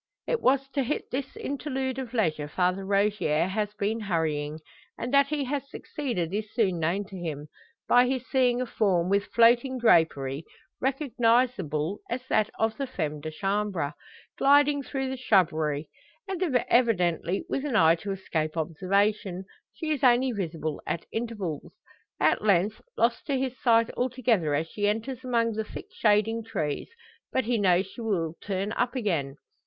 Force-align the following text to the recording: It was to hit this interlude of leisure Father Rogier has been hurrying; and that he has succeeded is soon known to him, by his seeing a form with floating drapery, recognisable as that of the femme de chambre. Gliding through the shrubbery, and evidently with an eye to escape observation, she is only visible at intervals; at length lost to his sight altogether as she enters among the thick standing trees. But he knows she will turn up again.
It 0.25 0.41
was 0.41 0.67
to 0.69 0.81
hit 0.81 1.11
this 1.11 1.37
interlude 1.37 1.99
of 1.99 2.15
leisure 2.15 2.47
Father 2.47 2.83
Rogier 2.83 3.45
has 3.45 3.75
been 3.75 3.99
hurrying; 3.99 4.59
and 4.97 5.13
that 5.13 5.27
he 5.27 5.43
has 5.43 5.69
succeeded 5.69 6.33
is 6.33 6.51
soon 6.51 6.79
known 6.79 7.05
to 7.05 7.15
him, 7.15 7.49
by 7.87 8.07
his 8.07 8.25
seeing 8.27 8.59
a 8.61 8.65
form 8.65 9.09
with 9.09 9.25
floating 9.25 9.77
drapery, 9.77 10.43
recognisable 10.79 11.99
as 12.09 12.25
that 12.29 12.49
of 12.57 12.77
the 12.77 12.87
femme 12.87 13.21
de 13.21 13.29
chambre. 13.29 13.93
Gliding 14.39 14.81
through 14.81 15.07
the 15.11 15.17
shrubbery, 15.17 15.87
and 16.27 16.41
evidently 16.67 17.45
with 17.47 17.63
an 17.63 17.75
eye 17.75 17.93
to 17.97 18.11
escape 18.11 18.57
observation, 18.57 19.45
she 19.71 19.91
is 19.91 20.03
only 20.03 20.31
visible 20.31 20.81
at 20.87 21.05
intervals; 21.11 21.73
at 22.19 22.41
length 22.41 22.81
lost 22.97 23.27
to 23.27 23.37
his 23.37 23.55
sight 23.61 23.91
altogether 23.95 24.55
as 24.55 24.67
she 24.67 24.87
enters 24.87 25.23
among 25.23 25.51
the 25.51 25.63
thick 25.63 25.89
standing 25.93 26.43
trees. 26.43 26.89
But 27.31 27.45
he 27.45 27.59
knows 27.59 27.85
she 27.85 28.01
will 28.01 28.33
turn 28.41 28.71
up 28.71 28.95
again. 28.95 29.35